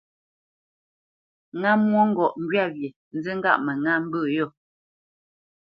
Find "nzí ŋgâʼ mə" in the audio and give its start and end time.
3.15-3.71